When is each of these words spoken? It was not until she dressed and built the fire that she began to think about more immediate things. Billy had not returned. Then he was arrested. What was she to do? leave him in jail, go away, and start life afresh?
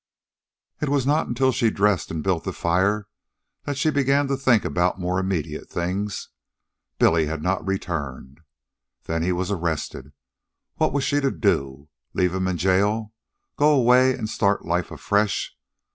It 0.81 0.89
was 0.89 1.05
not 1.05 1.27
until 1.27 1.51
she 1.51 1.69
dressed 1.69 2.09
and 2.09 2.23
built 2.23 2.43
the 2.43 2.53
fire 2.53 3.07
that 3.65 3.77
she 3.77 3.91
began 3.91 4.27
to 4.29 4.35
think 4.35 4.65
about 4.65 4.99
more 4.99 5.19
immediate 5.19 5.69
things. 5.69 6.29
Billy 6.97 7.27
had 7.27 7.43
not 7.43 7.63
returned. 7.67 8.39
Then 9.03 9.21
he 9.21 9.31
was 9.31 9.51
arrested. 9.51 10.11
What 10.77 10.91
was 10.91 11.03
she 11.03 11.19
to 11.21 11.29
do? 11.29 11.87
leave 12.15 12.33
him 12.33 12.47
in 12.47 12.57
jail, 12.57 13.13
go 13.57 13.75
away, 13.75 14.13
and 14.17 14.27
start 14.27 14.65
life 14.65 14.89
afresh? 14.89 15.55